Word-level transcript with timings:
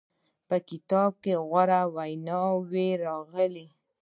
په 0.47 0.55
کتاب 0.69 1.11
کې 1.23 1.33
غوره 1.47 1.81
ویناوې 1.95 2.89
راغلې. 3.05 3.67